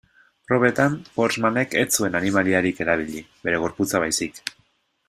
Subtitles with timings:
[0.51, 4.43] Probetan, Forssmanek ez zuen animaliarik erabili, bere gorputza baizik.